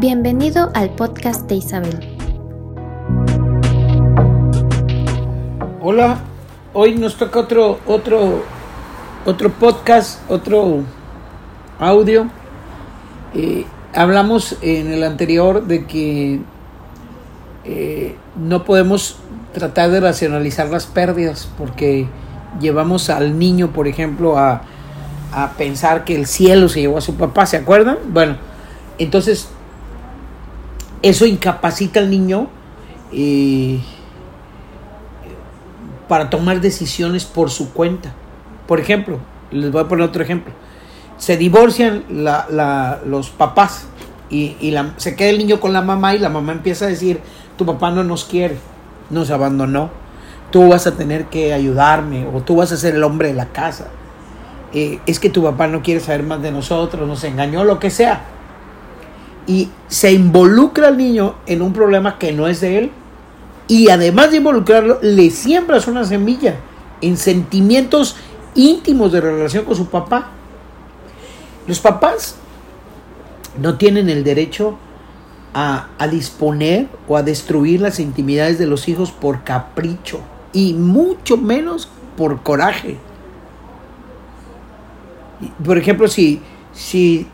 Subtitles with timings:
[0.00, 2.00] Bienvenido al podcast de Isabel.
[5.80, 6.18] Hola,
[6.72, 8.42] hoy nos toca otro, otro,
[9.24, 10.80] otro podcast, otro
[11.78, 12.28] audio.
[13.34, 16.40] Eh, hablamos en el anterior de que
[17.64, 19.18] eh, no podemos
[19.52, 22.08] tratar de racionalizar las pérdidas porque
[22.60, 24.62] llevamos al niño, por ejemplo, a,
[25.34, 27.98] a pensar que el cielo se llevó a su papá, ¿se acuerdan?
[28.08, 28.36] Bueno,
[28.98, 29.48] entonces
[31.02, 32.48] eso incapacita al niño
[33.12, 33.80] eh,
[36.08, 38.12] para tomar decisiones por su cuenta.
[38.66, 39.18] Por ejemplo,
[39.50, 40.52] les voy a poner otro ejemplo.
[41.18, 42.04] Se divorcian
[43.06, 43.86] los papás
[44.30, 47.20] y, se queda el niño con la mamá y la mamá empieza a decir,
[47.56, 48.56] tu papá no nos quiere,
[49.10, 49.90] nos abandonó,
[50.50, 53.46] tú vas a tener que ayudarme o tú vas a ser el hombre de la
[53.46, 53.88] casa.
[54.74, 57.90] Eh, es que tu papá no quiere saber más de nosotros, nos engañó, lo que
[57.90, 58.24] sea
[59.46, 62.90] y se involucra al niño en un problema que no es de él
[63.68, 66.56] y además de involucrarlo, le siembras una semilla
[67.00, 68.16] en sentimientos
[68.54, 70.30] íntimos de relación con su papá.
[71.66, 72.36] Los papás
[73.60, 74.76] no tienen el derecho
[75.54, 80.20] a, a, disponer o a destruir las intimidades de los hijos por capricho
[80.52, 82.98] y mucho menos por coraje.
[85.64, 86.40] Por ejemplo, si,
[86.72, 87.26] si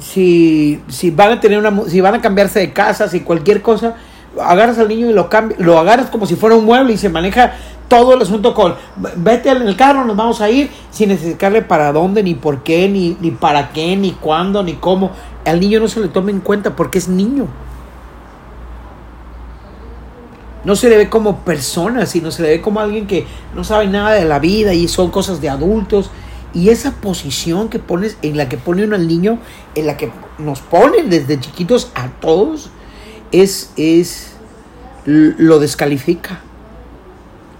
[0.00, 3.96] si, si van a tener una si van a cambiarse de casa, si cualquier cosa,
[4.40, 7.08] agarras al niño y lo cambias, lo agarras como si fuera un mueble y se
[7.08, 7.54] maneja
[7.88, 8.74] todo el asunto con
[9.16, 12.88] vete en el carro, nos vamos a ir sin necesitarle para dónde, ni por qué,
[12.88, 15.10] ni, ni para qué, ni cuándo, ni cómo.
[15.44, 17.46] Al niño no se le toma en cuenta porque es niño.
[20.68, 23.24] No se le ve como persona, sino se le ve como alguien que
[23.54, 26.10] no sabe nada de la vida y son cosas de adultos
[26.52, 29.38] y esa posición que pones, en la que pone uno al niño,
[29.74, 32.68] en la que nos ponen desde chiquitos a todos,
[33.32, 34.34] es, es
[35.06, 36.40] lo descalifica,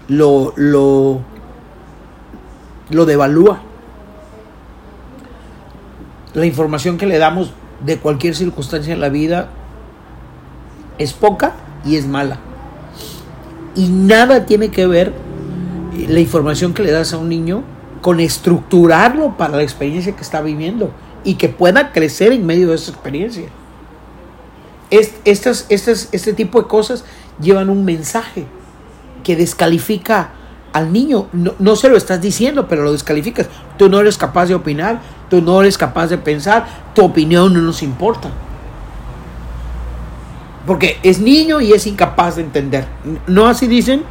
[0.07, 1.21] lo, lo,
[2.91, 3.63] lo devalúa.
[6.35, 9.49] La información que le damos de cualquier circunstancia en la vida
[10.99, 12.41] es poca y es mala.
[13.75, 15.13] Y nada tiene que ver
[16.07, 17.63] la información que le das a un niño
[18.01, 20.91] con estructurarlo para la experiencia que está viviendo
[21.23, 23.49] y que pueda crecer en medio de esa experiencia.
[24.89, 27.03] estas, estas, este tipo de cosas
[27.41, 28.45] llevan un mensaje
[29.23, 30.31] que descalifica
[30.73, 31.27] al niño.
[31.33, 33.47] No, no, se lo estás diciendo, pero lo descalificas.
[33.77, 37.61] Tú no eres capaz de opinar, tú no eres capaz de pensar, tu opinión no
[37.61, 38.29] nos importa.
[40.69, 42.85] Porque es niño y es incapaz de entender.
[43.25, 44.03] ¿No así dicen?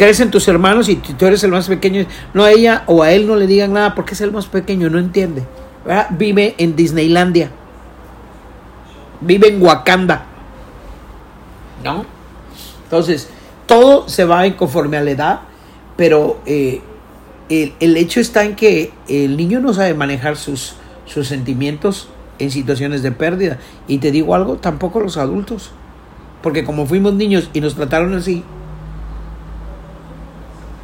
[0.00, 3.26] crecen tus hermanos y tú eres el más pequeño, no a ella o a él
[3.26, 5.42] no le digan nada porque es el más pequeño, no entiende.
[6.12, 7.50] Vive en Disneylandia,
[9.20, 10.24] vive en Wakanda,
[11.84, 12.06] ¿no?
[12.84, 13.28] Entonces,
[13.66, 15.40] todo se va en conforme a la edad,
[15.98, 16.80] pero eh,
[17.50, 23.02] el, hecho está en que el niño no sabe manejar sus, sus sentimientos en situaciones
[23.02, 23.58] de pérdida.
[23.86, 25.72] Y te digo algo, tampoco los adultos.
[26.42, 28.44] Porque como fuimos niños y nos trataron así,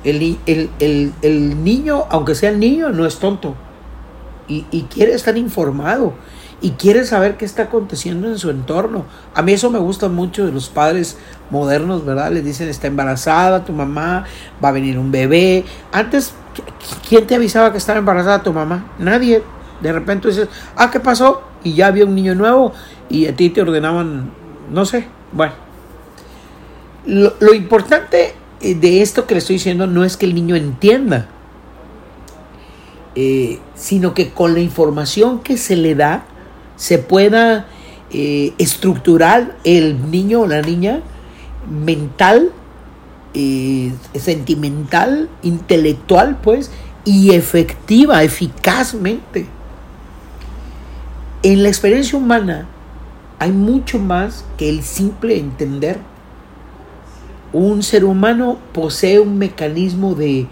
[0.04, 3.54] el, niño, aunque sea el niño, no es tonto.
[4.48, 6.14] Y, quiere estar informado.
[6.62, 9.04] Y quiere saber qué está aconteciendo en su entorno.
[9.34, 11.18] A mí eso me gusta mucho de los padres
[11.50, 12.32] modernos, ¿verdad?
[12.32, 14.24] Les dicen, está embarazada tu mamá,
[14.64, 15.64] va a venir un bebé.
[15.92, 16.32] Antes,
[17.08, 18.86] ¿quién te avisaba que estaba embarazada tu mamá?
[18.98, 19.42] Nadie.
[19.82, 21.42] De repente dices, ah, ¿qué pasó?
[21.62, 22.72] Y ya había un niño nuevo
[23.10, 24.30] y a ti te ordenaban,
[24.70, 25.15] no sé.
[25.32, 25.54] Bueno,
[27.06, 30.56] lo, lo importante eh, de esto que le estoy diciendo no es que el niño
[30.56, 31.28] entienda,
[33.14, 36.24] eh, sino que con la información que se le da
[36.76, 37.66] se pueda
[38.12, 41.00] eh, estructurar el niño o la niña
[41.68, 42.52] mental,
[44.14, 46.70] sentimental, intelectual, pues,
[47.04, 49.46] y efectiva, eficazmente.
[51.42, 52.66] En la experiencia humana
[53.38, 55.98] hay mucho más que el simple entender
[57.52, 60.46] un ser humano posee un mecanismo de,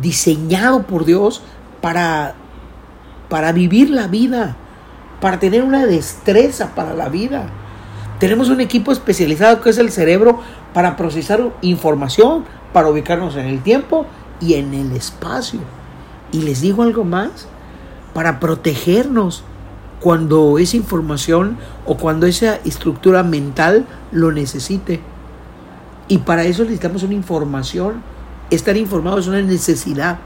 [0.00, 1.42] diseñado por Dios
[1.80, 2.34] para,
[3.28, 4.56] para vivir la vida,
[5.20, 7.46] para tener una destreza para la vida.
[8.18, 10.40] Tenemos un equipo especializado que es el cerebro
[10.72, 14.06] para procesar información, para ubicarnos en el tiempo
[14.40, 15.60] y en el espacio.
[16.30, 17.48] Y les digo algo más,
[18.14, 19.42] para protegernos
[20.02, 25.00] cuando esa información o cuando esa estructura mental lo necesite.
[26.08, 28.02] Y para eso necesitamos una información.
[28.50, 30.18] Estar informado es una necesidad.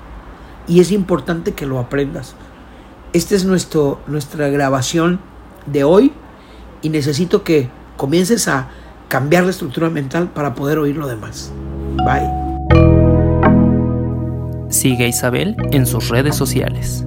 [0.68, 2.34] y es importante que lo aprendas.
[3.12, 5.20] Esta es nuestro, nuestra grabación
[5.66, 6.12] de hoy
[6.82, 8.68] y necesito que comiences a
[9.06, 11.52] cambiar la estructura mental para poder oír lo demás.
[11.98, 12.28] Bye.
[14.68, 17.04] Sigue Isabel en sus redes sociales.